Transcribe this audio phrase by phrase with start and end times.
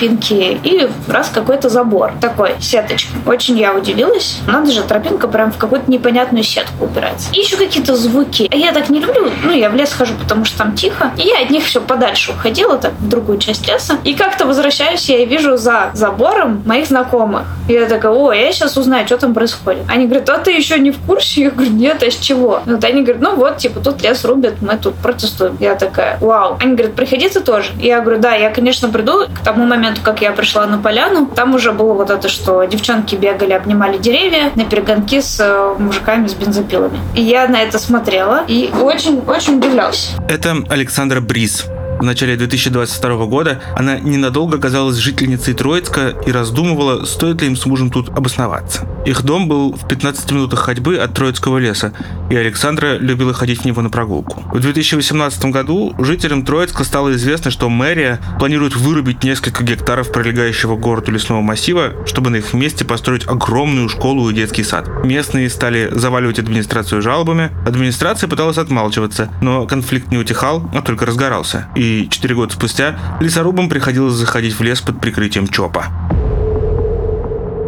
[0.00, 3.12] тропинки, и раз какой-то забор такой, сеточка.
[3.26, 4.38] Очень я удивилась.
[4.46, 7.28] Надо же, тропинка прям в какую-то непонятную сетку упирается.
[7.32, 8.48] И еще какие-то звуки.
[8.50, 9.30] А я так не люблю.
[9.44, 11.12] Ну, я в лес хожу, потому что там тихо.
[11.16, 13.98] И я от них все подальше уходила, так, в другую часть леса.
[14.04, 17.42] И как-то возвращаюсь, я вижу за забором моих знакомых.
[17.68, 19.82] И я такая, о, я сейчас узнаю, что там происходит.
[19.88, 21.44] Они говорят, а ты еще не в курсе?
[21.44, 22.62] Я говорю, нет, а с чего?
[22.64, 25.56] Вот они говорят, ну вот, типа, тут лес рубят, мы тут протестуем.
[25.60, 26.56] Я такая, вау.
[26.60, 27.70] Они говорят, приходи тоже.
[27.78, 29.26] Я говорю, да, я, конечно, приду.
[29.26, 33.16] К тому моменту, как я пришла на поляну, там уже было вот это, что девчонки
[33.16, 36.98] бегали, обнимали деревья на перегонки с э, мужиками с бензопилами.
[37.14, 40.12] И я на это смотрела и очень-очень удивлялась.
[40.28, 41.66] Это Александра Брис,
[42.00, 47.66] в начале 2022 года она ненадолго оказалась жительницей Троицка и раздумывала, стоит ли им с
[47.66, 48.86] мужем тут обосноваться.
[49.04, 51.92] Их дом был в 15 минутах ходьбы от Троицкого леса,
[52.30, 54.42] и Александра любила ходить в него на прогулку.
[54.50, 60.80] В 2018 году жителям Троицка стало известно, что мэрия планирует вырубить несколько гектаров прилегающего к
[60.80, 65.04] городу лесного массива, чтобы на их месте построить огромную школу и детский сад.
[65.04, 67.50] Местные стали заваливать администрацию жалобами.
[67.66, 71.68] Администрация пыталась отмалчиваться, но конфликт не утихал, а только разгорался.
[71.74, 75.86] И 4 года спустя лесорубам приходилось заходить в лес под прикрытием ЧОПа.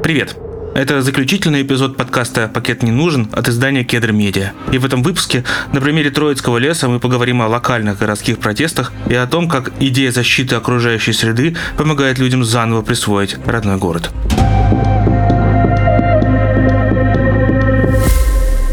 [0.03, 0.37] Привет!
[0.75, 4.53] Это заключительный эпизод подкаста «Пакет не нужен» от издания «Кедр Медиа».
[4.73, 9.15] И в этом выпуске на примере Троицкого леса мы поговорим о локальных городских протестах и
[9.15, 14.11] о том, как идея защиты окружающей среды помогает людям заново присвоить родной город.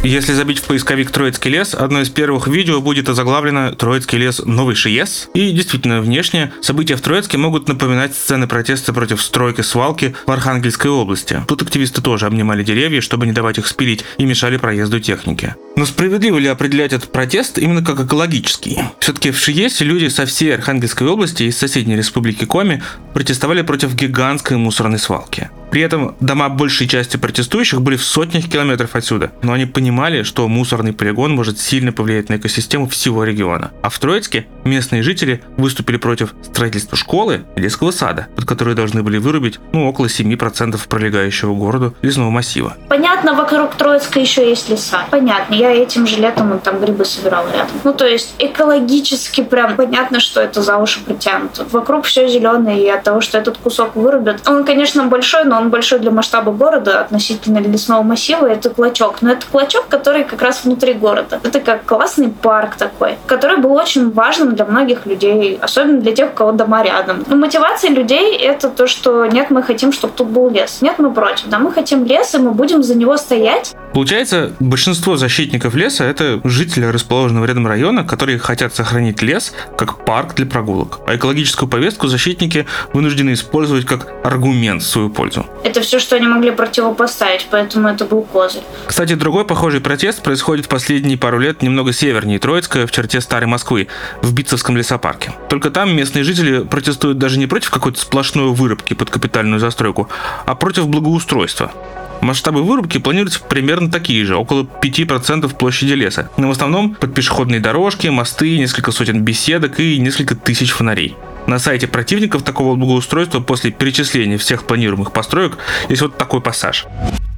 [0.01, 4.41] Если забить в поисковик «Троицкий лес», одно из первых видео будет озаглавлено «Троицкий лес.
[4.45, 5.29] Новый ШИЕС».
[5.33, 10.89] И действительно, внешне события в Троицке могут напоминать сцены протеста против стройки свалки в Архангельской
[10.89, 11.43] области.
[11.49, 15.55] Тут активисты тоже обнимали деревья, чтобы не давать их спилить, и мешали проезду техники.
[15.75, 18.79] Но справедливо ли определять этот протест именно как экологический?
[18.99, 22.81] Все-таки в ШИЕСе люди со всей Архангельской области и соседней республики Коми
[23.13, 25.49] протестовали против гигантской мусорной свалки.
[25.71, 29.88] При этом дома большей части протестующих были в сотнях километров отсюда, но они понимали,
[30.23, 33.71] что мусорный полигон может сильно повлиять на экосистему всего региона.
[33.81, 39.03] А в Троицке местные жители выступили против строительства школы и детского сада, под которые должны
[39.03, 42.75] были вырубить ну, около 7% пролегающего городу лесного массива.
[42.87, 45.05] Понятно, вокруг Троицка еще есть леса.
[45.09, 47.75] Понятно, я этим же летом там грибы собирала рядом.
[47.83, 51.65] Ну, то есть экологически прям понятно, что это за уши притянуто.
[51.71, 55.69] Вокруг все зеленое, и от того, что этот кусок вырубят, он, конечно, большой, но он
[55.69, 59.21] большой для масштаба города относительно лесного массива, это клочок.
[59.21, 61.39] Но это клочок, который как раз внутри города.
[61.43, 66.31] Это как классный парк такой, который был очень важным для многих людей, особенно для тех,
[66.31, 67.23] у кого дома рядом.
[67.27, 70.81] Но мотивация людей— это то, что нет, мы хотим, чтобы тут был лес.
[70.81, 71.47] Нет, мы против.
[71.47, 73.75] Да, мы хотим лес, и мы будем за него стоять.
[73.99, 80.35] Получается, большинство защитников леса— это жители расположенного рядом района, которые хотят сохранить лес как парк
[80.35, 81.01] для прогулок.
[81.05, 85.45] А экологическую повестку защитники вынуждены использовать как аргумент в свою пользу.
[85.65, 88.63] Это все, что они могли противопоставить, поэтому это был козырь.
[88.87, 93.47] Кстати, другой похожий протест происходит в последние пару лет немного севернее Троицка, в черте Старой
[93.47, 93.89] Москвы,
[94.21, 95.33] в Битцевском лесопарке.
[95.49, 100.07] Только там местные жители протестуют даже не против какой-то сплошной вырубки под капитальную застройку,
[100.45, 101.73] а против благоустройства.
[102.21, 106.29] Масштабы вырубки планируются примерно такие же, около 5% площади леса.
[106.37, 111.15] Но в основном под пешеходные дорожки, мосты, несколько сотен беседок и несколько тысяч фонарей.
[111.47, 115.57] На сайте противников такого благоустройства после перечисления всех планируемых построек
[115.87, 116.85] есть вот такой пассаж.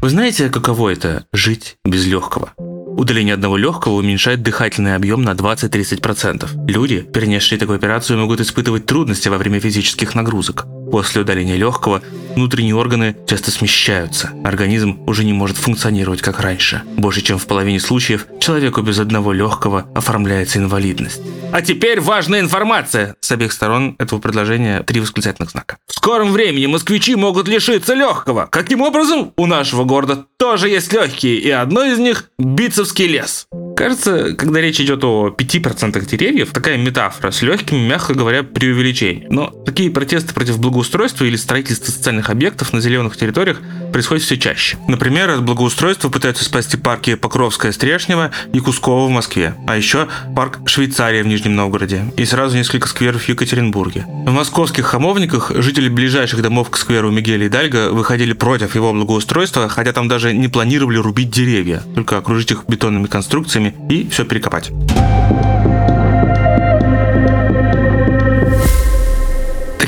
[0.02, 2.54] Вы знаете, каково это– жить без легкого?
[2.58, 6.68] Удаление одного легкого уменьшает дыхательный объем на 20-30%.
[6.68, 10.66] Люди, перенесшие такую операцию, могут испытывать трудности во время физических нагрузок.
[10.92, 12.02] После удаления легкого
[12.36, 14.32] внутренние органы часто смещаются.
[14.44, 16.82] Организм уже не может функционировать как раньше.
[16.98, 21.22] Больше чем в половине случаев человеку без одного легкого оформляется инвалидность.
[21.52, 23.16] А теперь важная информация!
[23.20, 25.78] С обеих сторон этого предложения три восклицательных знака.
[25.88, 28.48] В скором времени москвичи могут лишиться легкого.
[28.52, 29.34] Каким образом?
[29.38, 33.48] У нашего города тоже есть легкие, и одно из них– Битцевский лес.
[33.82, 39.32] Кажется, когда речь идет о 5% деревьев, такая метафора с легкими, мягко говоря, преувеличением.
[39.32, 43.60] Но такие протесты против благоустройства или строительства социальных объектов на зеленых территориях
[43.92, 44.78] происходят все чаще.
[44.88, 50.60] Например, от благоустройства пытаются спасти парки Покровская Стрешнева и Кусково в Москве, а еще парк
[50.66, 54.06] Швейцария в Нижнем Новгороде и сразу несколько скверов в Екатеринбурге.
[54.08, 59.70] В московских хамовниках жители ближайших домов к скверу Мигеля и Дальга выходили против его благоустройства,
[59.70, 64.72] хотя там даже не планировали рубить деревья, только окружить их бетонными конструкциями и все перекопать.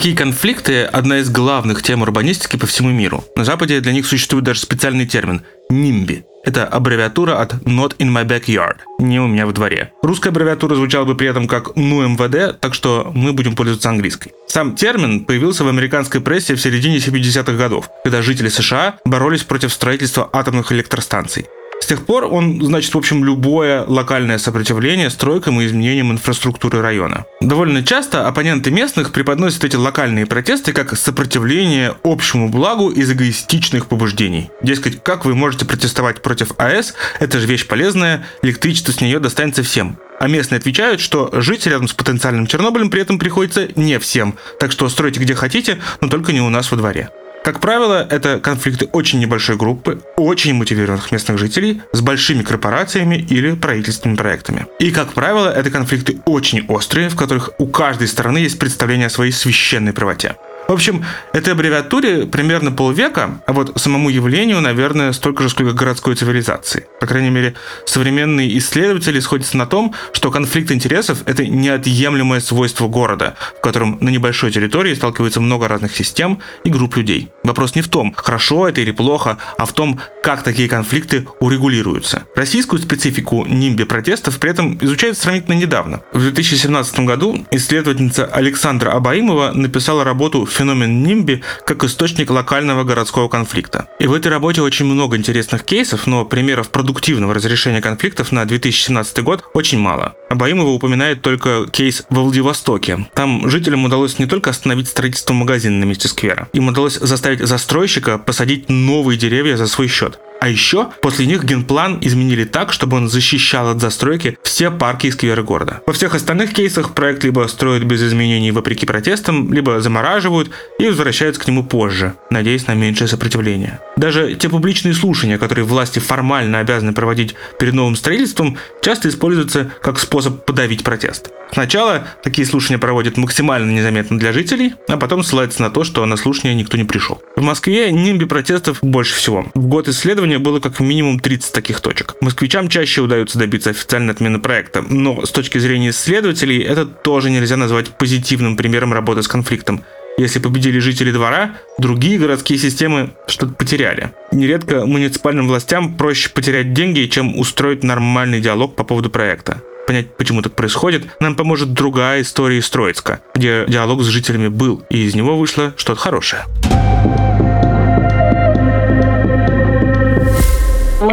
[0.03, 3.23] Такие конфликты– одна из главных тем урбанистики по всему миру.
[3.37, 6.25] На Западе для них существует даже специальный термин– нимби.
[6.43, 9.93] Это аббревиатура от Not in my backyard, не у меня во дворе.
[10.01, 14.33] Русская аббревиатура звучала бы при этом как «ну МВД», так что мы будем пользоваться английской.
[14.45, 19.71] Сам термин появился в американской прессе в середине 70-х годов, когда жители США боролись против
[19.71, 21.45] строительства атомных электростанций.
[21.83, 27.25] С тех пор он значит, в общем, любое локальное сопротивление стройкам и изменениям инфраструктуры района.
[27.41, 34.49] Довольно часто оппоненты местных преподносят эти локальные протесты как сопротивление общему благу из эгоистичных побуждений.
[34.61, 39.61] Дескать, как вы можете протестовать против АЭС, это же вещь полезная, электричество с нее достанется
[39.61, 39.97] всем.
[40.21, 44.71] А местные отвечают, что жить рядом с потенциальным Чернобылем при этом приходится не всем, так
[44.71, 47.09] что стройте где хотите, но только не у нас во дворе.
[47.43, 53.53] Как правило, это конфликты очень небольшой группы, очень мотивированных местных жителей с большими корпорациями или
[53.53, 54.65] правительственными проектами.
[54.79, 59.09] И, как правило, это конфликты очень острые, в которых у каждой стороны есть представление о
[59.09, 60.37] своей священной правоте.
[60.67, 66.15] В общем, этой аббревиатуре примерно полвека, а вот самому явлению, наверное, столько же, сколько городской
[66.15, 66.87] цивилизации.
[67.01, 67.53] По крайней мере,
[67.85, 74.09] современные исследователи сходятся на том, что конфликт интересов– это неотъемлемое свойство города, в котором на
[74.09, 77.29] небольшой территории сталкивается много разных систем и групп людей.
[77.43, 82.23] Вопрос не в том, хорошо это или плохо, а в том, как такие конфликты урегулируются.
[82.35, 86.01] Российскую специфику нимби протестов при этом изучают сравнительно недавно.
[86.13, 93.87] В 2017 году исследовательница Александра Абаимова написала работу «Феномен нимби как источник локального городского конфликта».
[93.99, 99.23] И в этой работе очень много интересных кейсов, но примеров продуктивного разрешения конфликтов на 2017
[99.23, 100.15] год очень мало.
[100.29, 103.07] Абаимова упоминает только кейс во Владивостоке.
[103.13, 108.17] Там жителям удалось не только остановить строительство магазина на месте сквера, им удалось заставить застройщика
[108.17, 110.19] посадить новые деревья за свой счет.
[110.43, 115.11] А еще после них генплан изменили так, чтобы он защищал от застройки все парки и
[115.11, 115.79] скверы города.
[115.87, 121.41] Во всех остальных кейсах проект либо строят без изменений вопреки протестам, либо замораживают и возвращаются
[121.41, 123.79] к нему позже, надеясь на меньшее сопротивление.
[123.95, 129.97] Даже те публичные слушания, которые власти формально обязаны проводить перед новым строительством, часто используются как
[129.97, 131.29] способ подавить протест.
[131.53, 136.17] Сначала такие слушания проводят максимально незаметно для жителей, а потом ссылаются на то, что на
[136.17, 137.21] слушание никто не пришел.
[137.35, 139.45] В Москве нимби протестов больше всего.
[139.53, 142.15] В год исследования было как минимум 30 таких точек.
[142.21, 147.57] Москвичам чаще удается добиться официальной отмены проекта, но с точки зрения исследователей это тоже нельзя
[147.57, 149.83] назвать позитивным примером работы с конфликтом.
[150.17, 154.13] Если победили жители двора, другие городские системы что-то потеряли.
[154.31, 160.41] Нередко муниципальным властям проще потерять деньги, чем устроить нормальный диалог по поводу проекта понять, почему
[160.41, 165.15] так происходит, нам поможет другая история из Троицка, где диалог с жителями был, и из
[165.15, 166.45] него вышло что-то хорошее.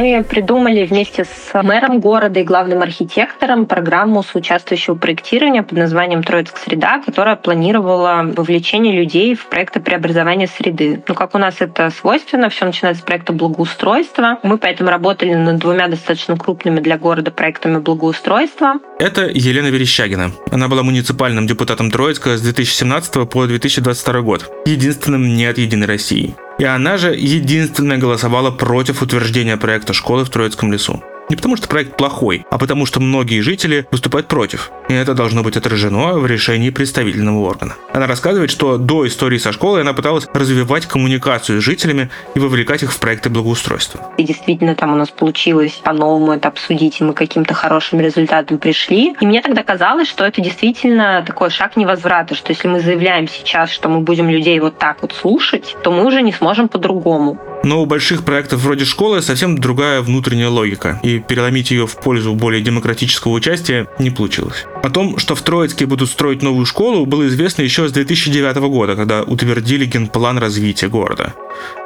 [0.01, 6.57] Мы придумали вместе с мэром города и главным архитектором программу соучаствующего проектирования под названием «Троицк
[6.57, 11.03] среда», которая планировала вовлечение людей в проекты преобразования среды.
[11.07, 14.39] Ну, как у нас это свойственно, все начинается с проекта благоустройства.
[14.43, 18.77] Мы поэтому работали над двумя достаточно крупными для города проектами благоустройства.
[18.99, 20.33] Это Елена Верещагина.
[20.51, 24.51] Она была муниципальным депутатом Троицка с 2017 по 2022 год.
[24.65, 26.35] Единственным не от «Единой России».
[26.61, 31.03] И она же единственная голосовала против утверждения проекта школы в Троицком лесу.
[31.31, 34.73] Не потому что проект плохой, а потому что многие жители выступают против.
[34.89, 37.75] И это должно быть отражено в решении представительного органа.
[37.93, 42.83] Она рассказывает, что до истории со школой она пыталась развивать коммуникацию с жителями и вовлекать
[42.83, 44.01] их в проекты благоустройства.
[44.19, 49.15] И действительно там у нас получилось по-новому это обсудить, и мы каким-то хорошим результатом пришли.
[49.21, 53.71] И мне тогда казалось, что это действительно такой шаг невозврата, что если мы заявляем сейчас,
[53.71, 57.39] что мы будем людей вот так вот слушать, то мы уже не сможем по-другому.
[57.63, 62.35] Но у больших проектов вроде школы совсем другая внутренняя логика, и переломить ее в пользу
[62.35, 64.65] более демократического участия не получилось.
[64.83, 68.97] О том, что в Троицке будут строить новую школу, было известно еще с 2009 года,
[68.97, 71.35] когда утвердили генплан развития города.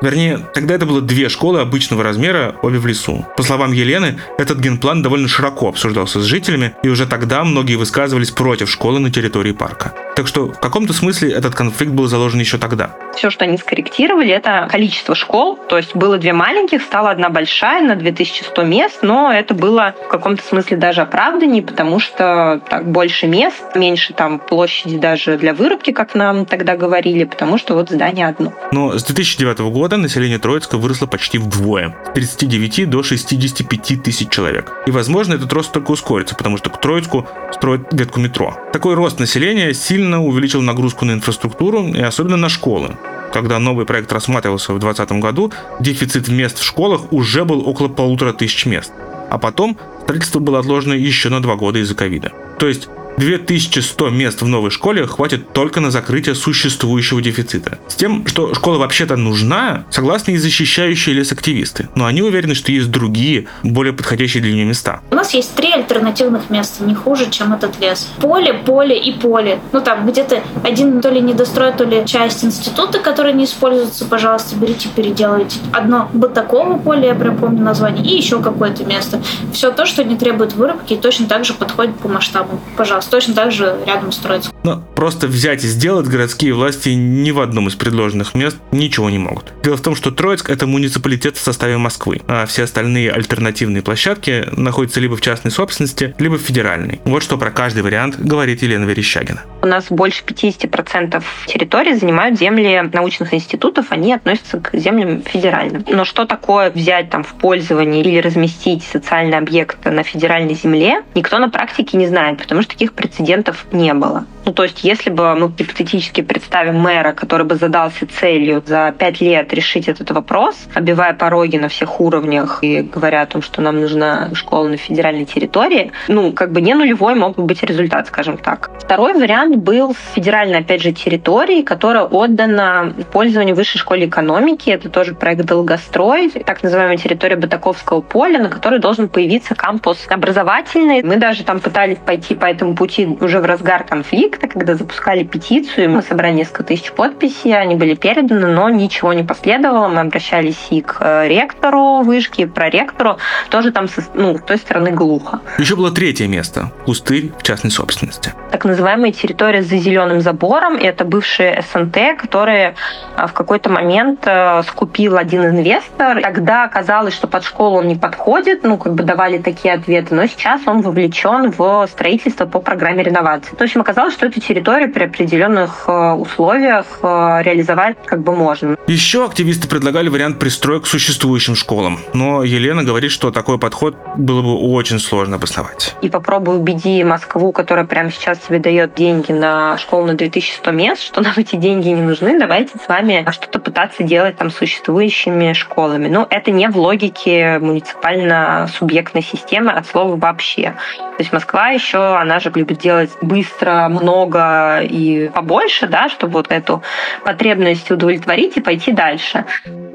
[0.01, 3.27] Вернее, тогда это было две школы обычного размера, обе в лесу.
[3.37, 8.31] По словам Елены, этот генплан довольно широко обсуждался с жителями, и уже тогда многие высказывались
[8.31, 9.93] против школы на территории парка.
[10.15, 12.95] Так что в каком-то смысле этот конфликт был заложен еще тогда.
[13.17, 15.59] Все, что они скорректировали, это количество школ.
[15.69, 20.09] То есть было две маленьких, стала одна большая на 2100 мест, но это было в
[20.09, 25.93] каком-то смысле даже оправданнее, потому что так больше мест, меньше там площади даже для вырубки,
[25.93, 28.53] как нам тогда говорили, потому что вот здание одно.
[28.73, 31.97] Но с 2009 года население Троицка выросло почти вдвое.
[32.07, 34.73] С 39 до 65 тысяч человек.
[34.87, 38.57] И, возможно, этот рост только ускорится, потому что к Троицку строят ветку метро.
[38.73, 42.97] Такой рост населения сильно увеличил нагрузку на инфраструктуру и особенно на школы.
[43.35, 48.33] Когда новый проект рассматривался в 2020 году, дефицит мест в школах уже был около полутора
[48.33, 48.93] тысяч мест.
[49.29, 52.31] А потом строительство было отложено еще на два года из-за ковида.
[52.61, 57.79] То есть 2100 мест в новой школе хватит только на закрытие существующего дефицита.
[57.89, 62.91] С тем, что школа вообще-то нужна, согласны и защищающие лесактивисты, но они уверены, что есть
[62.91, 65.01] другие, более подходящие для нее места.
[65.11, 68.09] У нас есть три альтернативных места, не хуже, чем этот лес.
[68.21, 69.61] Поле, поле и поле.
[69.73, 74.57] Ну там где-то один то ли недострой, то ли часть института, который не используется, пожалуйста,
[74.57, 75.61] берите, переделайте.
[75.73, 79.23] Одно Батаково поле, я прям помню название, и еще какое-то место.
[79.53, 82.61] Все то, что не требует вырубки, точно так же подходит по масштабу.
[82.77, 84.51] Пожалуйста, точно так же рядом строится.
[84.63, 89.19] Но просто взять и сделать городские власти ни в одном из предложенных мест ничего не
[89.19, 89.53] могут.
[89.63, 94.49] Дело в том, что Троицк– это муниципалитет в составе Москвы, а все остальные альтернативные площадки
[94.53, 97.01] находятся либо в частной собственности, либо в федеральной.
[97.05, 99.43] Вот что про каждый вариант говорит Елена Верещагина.
[99.65, 105.87] У нас больше 50% территории занимают земли научных институтов, они относятся к землям федеральным.
[105.89, 111.39] Но что такое взять там в пользование или разместить социальный объект на федеральной земле, никто
[111.39, 114.27] на практике не знает, потому что таких прецедентов не было.
[114.45, 119.21] Ну, то есть, если бы мы гипотетически представим мэра, который бы задался целью за пять
[119.23, 123.81] лет решить этот вопрос, обивая пороги на всех уровнях и говоря о том, что нам
[123.81, 128.37] нужна школа на федеральной территории, ну, как бы не нулевой мог бы быть результат, скажем
[128.37, 128.71] так.
[128.79, 134.71] Второй вариант был с федеральной, опять же, территории, которая отдана в пользование Высшей школе экономики.
[134.71, 141.03] Это тоже проект «Долгострой», так называемая территория Батаковского поля, на которой должен появиться кампус образовательный.
[141.03, 145.91] Мы даже там пытались пойти по этому пути уже в разгар конфликта, когда запускали петицию.
[145.91, 149.89] Мы собрали несколько тысяч подписей, они были переданы, но ничего не последовало.
[149.89, 153.19] Мы обращались и к э, ректору вышки, и к проректору.
[153.51, 155.41] Тоже там ну, с той стороны глухо.
[155.59, 158.33] Еще было третье место– пустырь в частной собственности.
[158.51, 160.77] Так называемая территория за зеленым забором.
[160.77, 162.75] Это бывшие СНТ, которые
[163.17, 166.21] э, в какой-то момент э, скупил один инвестор.
[166.21, 170.27] Тогда оказалось, что под школу он не подходит, ну, как бы давали такие ответы, но
[170.27, 173.55] сейчас он вовлечен в строительство по программе реновации.
[173.55, 178.77] То есть оказалось, что эту территорию при определенных э, условиях э, реализовать как бы можно.
[178.87, 184.43] Еще активисты предлагали вариант пристроек к существующим школам, но Елена говорит, что такой подход было
[184.43, 185.95] бы очень сложно обосновать.
[186.03, 191.03] И попробуй убеди Москву, которая прямо сейчас тебе дает деньги на школу на 2100 мест,
[191.03, 196.09] что нам эти деньги не нужны, давайте с вами что-то пытаться делать там существующими школами.
[196.09, 200.75] Но это не в логике муниципально-субъектной системы от слова вообще.
[201.17, 206.51] То есть Москва еще, она же любит делать быстро, много и побольше, да, чтобы вот
[206.51, 206.83] эту
[207.25, 209.45] потребность удовлетворить и пойти дальше.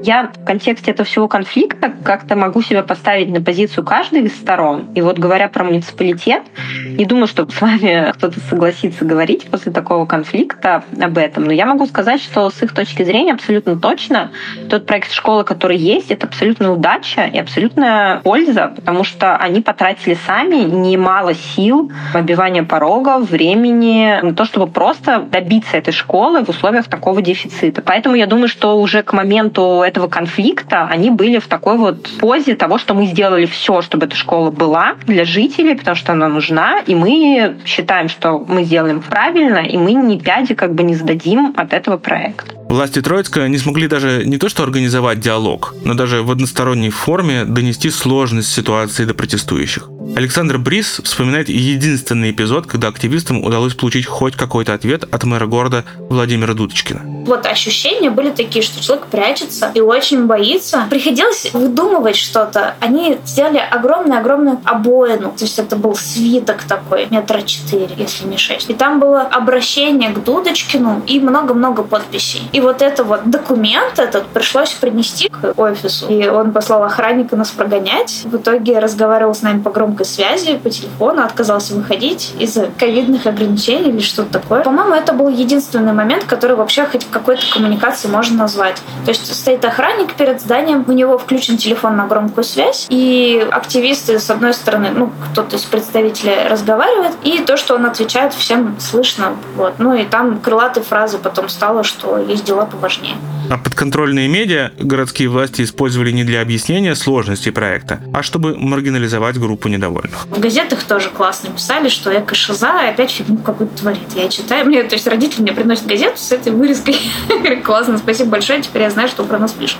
[0.02, 4.92] Я в контексте этого всего конфликта как-то могу себя поставить на позицию каждой из сторон.
[4.94, 6.42] И вот говоря про муниципалитет,
[6.86, 11.44] не думаю, что с вами кто-то согласится говорить после такого конфликта об этом.
[11.44, 14.30] Но я могу сказать, что с их точки зрения абсолютно точно
[14.68, 20.16] тот проект школы, который есть, это абсолютная удача и абсолютная польза, потому что они потратили
[20.26, 26.86] сами немало сил, обивания порогов, времени на то, чтобы просто добиться этой школы в условиях
[26.86, 27.82] такого дефицита.
[27.82, 32.54] Поэтому я думаю, что уже к моменту этого конфликта они были в такой вот позе
[32.54, 36.80] того, что мы сделали все, чтобы эта школа была для жителей, потому что она нужна,
[36.86, 41.52] и мы считаем, что мы сделаем правильно, и мы ни пяди как бы не сдадим
[41.56, 42.54] от этого проекта.
[42.70, 47.44] Власти Троицка не смогли даже не то что организовать диалог, но даже в односторонней форме
[47.44, 49.88] донести сложность ситуации до протестующих.
[50.16, 55.84] Александр Брис вспоминает единственный эпизод, когда активистам удалось получить хоть какой-то ответ от мэра города
[55.98, 57.00] Владимира Дудочкина.
[57.26, 60.86] Вот ощущения были такие, что человек прячется и очень боится.
[60.90, 62.76] Приходилось выдумывать что-то.
[62.80, 65.32] Они сделали огромную-огромную обоину.
[65.36, 68.70] То есть это был свиток такой, метра четыре, если не шесть.
[68.70, 72.48] И там было обращение к Дудочкину и много-много подписей.
[72.52, 76.06] И вот это вот документ этот пришлось принести к офису.
[76.08, 78.22] И он послал охранника нас прогонять.
[78.24, 83.88] В итоге разговаривал с нами по громкой связи, по телефону, отказался выходить из-за ковидных ограничений
[83.88, 84.62] или что-то такое.
[84.62, 88.76] По-моему, это был единственный момент, который вообще хоть какой-то коммуникации можно назвать.
[89.04, 94.18] То есть стоит охранник перед зданием, у него включен телефон на громкую связь, и активисты,
[94.18, 99.36] с одной стороны, ну, кто-то из представителей разговаривает, и то, что он отвечает, всем слышно.
[99.56, 99.78] Вот.
[99.78, 103.16] Ну и там крылатой фразы потом стало, что есть дела поважнее.
[103.48, 109.68] А подконтрольные медиа городские власти использовали не для объяснения сложности проекта, а чтобы маргинализовать группу
[109.68, 110.26] недовольных.
[110.26, 114.00] В газетах тоже классно писали, что эко-шиза опять фигню какую-то творит.
[114.14, 116.96] Я читаю, мне, то есть родители мне приносят газету с этой вырезкой.
[117.64, 119.78] Классно, спасибо большое, теперь я знаю, что про нас пишут.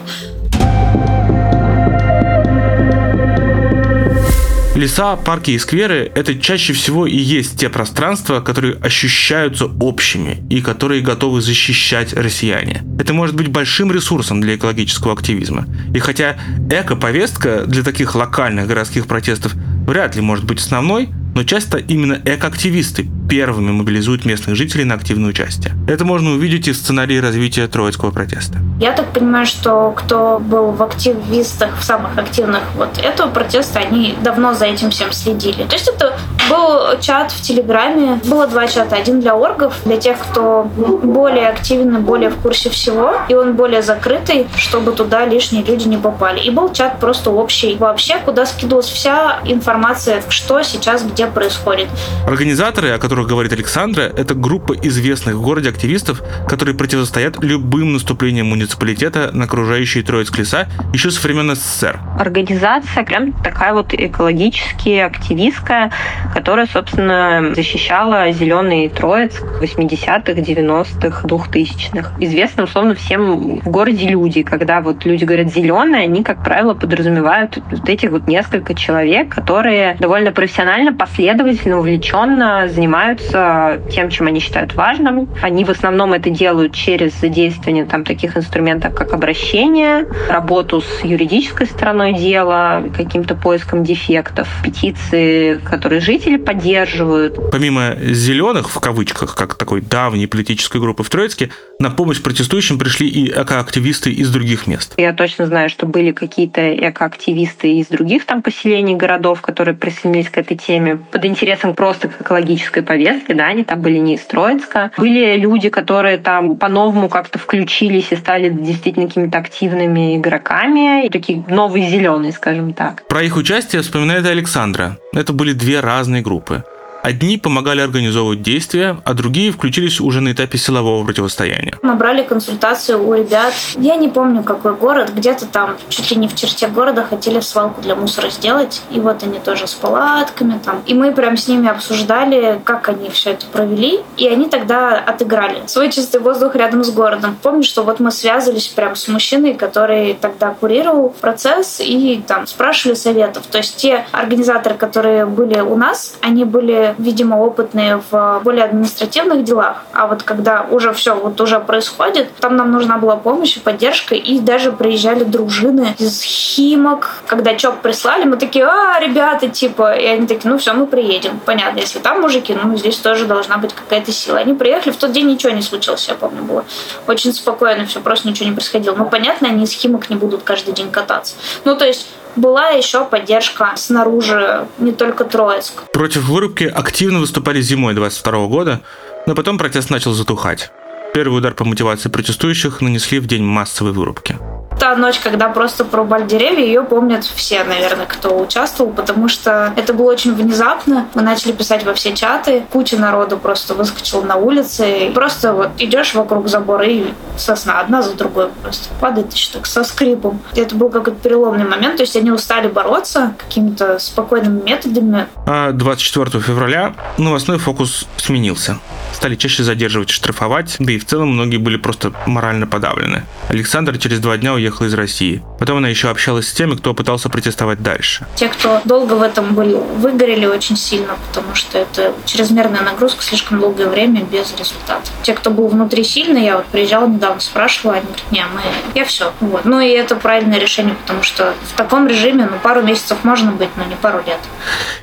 [4.80, 10.62] Леса, парки и скверы– это чаще всего и есть те пространства, которые ощущаются общими и
[10.62, 12.82] которые готовы защищать россияне.
[12.98, 15.66] Это может быть большим ресурсом для экологического активизма.
[15.94, 16.38] И хотя
[16.70, 19.52] эко-повестка для таких локальных городских протестов
[19.86, 25.30] вряд ли может быть основной, но часто именно экоактивисты первыми мобилизуют местных жителей на активное
[25.30, 25.72] участие.
[25.86, 28.58] Это можно увидеть из сценария развития троицкого протеста.
[28.80, 34.16] Я так понимаю, что кто был в активистах, в самых активных вот этого протеста, они
[34.24, 35.62] давно за этим всем следили.
[35.62, 36.18] То есть это
[36.48, 38.96] был чат в Телеграме, было два чата.
[38.96, 43.82] Один для оргов, для тех, кто более активен, более в курсе всего, и он более
[43.82, 46.40] закрытый, чтобы туда лишние люди не попали.
[46.40, 51.88] И был чат просто общий вообще, куда скидывалась вся информация, что сейчас где происходит.
[52.26, 58.48] Организаторы, о которых говорит Александра, это группа известных в городе активистов, которые противостоят любым наступлениям
[58.48, 61.98] муниципалитета на окружающие Троицк леса еще со времен СССР.
[62.18, 65.90] Организация прям такая вот экологически активистская,
[66.34, 72.12] которая, собственно, защищала зеленый Троицк 80-х, 90-х, 2000-х.
[72.20, 74.42] Известно, условно, всем в городе люди.
[74.42, 79.96] Когда вот люди говорят «зеленые», они, как правило, подразумевают вот этих вот несколько человек, которые
[79.98, 85.28] довольно профессионально, последовательно, увлеченно занимаются тем, чем они считают важным.
[85.42, 91.66] Они в основном это делают через задействование там таких инструментов, как обращение, работу с юридической
[91.66, 97.38] стороной дела, каким-то поиском дефектов, петиции, которые жители поддерживают.
[97.50, 103.08] Помимо «зеленых», в кавычках, как такой давней политической группы в Троицке, на помощь протестующим пришли
[103.08, 104.94] и экоактивисты из других мест.
[104.96, 110.38] Я точно знаю, что были какие-то экоактивисты из других там поселений, городов, которые присоединились к
[110.38, 114.90] этой теме под интересом просто к экологической повестке, да, они там были не из Троицка.
[114.96, 121.88] Были люди, которые там по-новому как-то включились и стали действительно какими-то активными игроками, такие новые
[121.88, 123.06] зеленые, скажем так.
[123.06, 124.96] Про их участие вспоминает Александра.
[125.12, 126.64] Это были две разные группы.
[127.02, 131.74] Одни помогали организовывать действия, а другие включились уже на этапе силового противостояния.
[131.82, 133.54] Мы брали консультацию у ребят.
[133.76, 135.12] Я не помню, какой город.
[135.14, 138.82] Где-то там, чуть ли не в черте города, хотели свалку для мусора сделать.
[138.90, 140.82] И вот они тоже с палатками там.
[140.86, 144.00] И мы прям с ними обсуждали, как они все это провели.
[144.16, 147.36] И они тогда отыграли свой чистый воздух рядом с городом.
[147.42, 152.94] Помню, что вот мы связывались прям с мужчиной, который тогда курировал процесс и там спрашивали
[152.94, 153.46] советов.
[153.46, 159.44] То есть те организаторы, которые были у нас, они были видимо, опытные в более административных
[159.44, 159.84] делах.
[159.92, 164.14] А вот когда уже все вот уже происходит, там нам нужна была помощь и поддержка,
[164.14, 167.22] и даже приезжали дружины из Химок.
[167.26, 171.40] Когда ЧОП прислали, мы такие, а, ребята, типа, и они такие, ну все, мы приедем.
[171.44, 174.38] Понятно, если там мужики, ну здесь тоже должна быть какая-то сила.
[174.38, 176.64] Они приехали, в тот день ничего не случилось, я помню, было
[177.06, 178.94] очень спокойно, все, просто ничего не происходило.
[178.94, 181.34] Ну, понятно, они из Химок не будут каждый день кататься.
[181.64, 185.82] Ну, то есть была еще поддержка снаружи, не только Троицк.
[185.92, 188.80] Против вырубки активно выступали зимой 22 года,
[189.26, 190.70] но потом протест начал затухать.
[191.14, 194.38] Первый удар по мотивации протестующих нанесли в день массовой вырубки
[194.78, 199.92] та ночь, когда просто порубали деревья, ее помнят все, наверное, кто участвовал, потому что это
[199.92, 201.06] было очень внезапно.
[201.14, 205.06] Мы начали писать во все чаты, куча народу просто выскочила на улице.
[205.06, 209.66] И просто вот идешь вокруг забора и сосна одна за другой просто падает еще так
[209.66, 210.40] со скрипом.
[210.54, 215.26] Это был какой-то переломный момент, то есть они устали бороться какими-то спокойными методами.
[215.46, 218.78] А 24 февраля новостной фокус сменился.
[219.12, 223.24] Стали чаще задерживать штрафовать, да и в целом многие были просто морально подавлены.
[223.48, 225.42] Александр через два дня уехал уехала из России.
[225.58, 228.26] Потом она еще общалась с теми, кто пытался протестовать дальше.
[228.36, 233.60] Те, кто долго в этом были, выгорели очень сильно, потому что это чрезмерная нагрузка слишком
[233.60, 235.02] долгое время без результата.
[235.22, 238.60] Те, кто был внутри сильно, я вот приезжала недавно, спрашивала, они говорят, не, мы,
[238.94, 239.32] я все.
[239.40, 239.64] Вот.
[239.64, 243.70] Ну и это правильное решение, потому что в таком режиме ну, пару месяцев можно быть,
[243.76, 244.38] но не пару лет.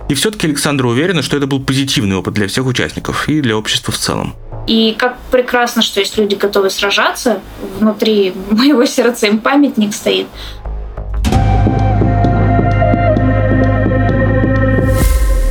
[0.09, 3.91] И все-таки Александра уверена, что это был позитивный опыт для всех участников и для общества
[3.91, 4.35] в целом.
[4.67, 7.39] И как прекрасно, что есть люди, готовы сражаться.
[7.79, 10.27] Внутри моего сердца им памятник стоит.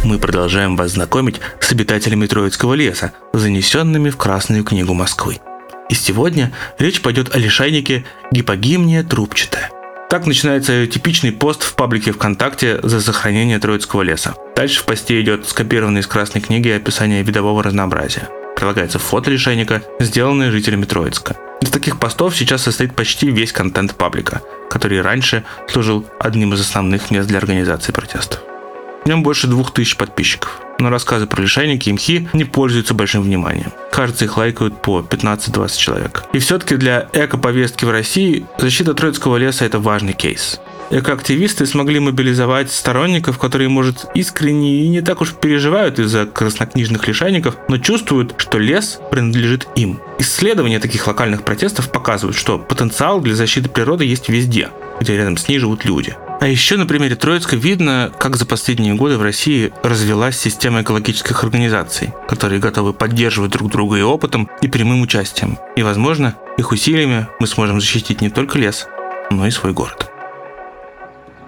[0.05, 5.39] Мы продолжаем вас знакомить с обитателями Троицкого леса, занесенными в Красную книгу Москвы.
[5.89, 9.71] И сегодня речь пойдет о лишайнике гипогимния трубчатая.
[10.11, 14.35] Так начинается типичный пост в паблике ВКонтакте за сохранение Троицкого леса.
[14.55, 20.51] Дальше в посте идет скопированный из Красной книги описание видового разнообразия прилагается фото лишайника, сделанное
[20.51, 21.37] жителями Троицка.
[21.61, 27.11] Из таких постов сейчас состоит почти весь контент паблика, который раньше служил одним из основных
[27.11, 28.41] мест для организации протестов.
[29.05, 33.23] В нем больше двух тысяч подписчиков, но рассказы про лишайники и мхи не пользуются большим
[33.23, 33.73] вниманием.
[33.93, 36.25] Кажется, их лайкают по 15-20 человек.
[36.33, 40.61] И все-таки для эко-повестки в России защита Троицкого леса– это важный кейс.
[40.91, 47.57] Экоактивисты смогли мобилизовать сторонников, которые, может, искренне и не так уж переживают из-за краснокнижных лишайников,
[47.69, 50.01] но чувствуют, что лес принадлежит им.
[50.21, 54.71] Исследования таких локальных протестов показывают, что потенциал для защиты природы есть везде,
[55.01, 56.17] где рядом с ней живут люди.
[56.41, 61.43] А еще на примере Троицка видно, как за последние годы в России развелась система экологических
[61.43, 65.59] организаций, которые готовы поддерживать друг друга и опытом, и прямым участием.
[65.77, 68.87] И, возможно, их усилиями мы сможем защитить не только лес,
[69.31, 70.11] но и свой город.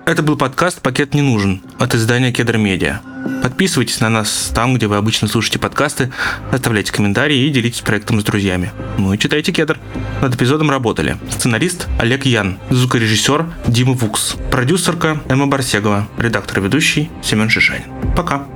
[0.09, 3.03] Это был подкаст «Пакет не нужен» от издания «Кедр Медиа».
[3.43, 6.11] Подписывайтесь на нас там, где вы обычно слушаете подкасты,
[6.51, 8.73] оставляйте комментарии и делитесь проектом с друзьями.
[8.97, 9.79] Ну и читайте «Кедр».
[10.23, 17.11] Над эпизодом работали сценарист Олег Ян, звукорежиссер Дима Вукс, продюсерка Эмма Барсегова, редактор и ведущий
[17.23, 17.85] Семен Шишанин.
[18.17, 18.47] Пока!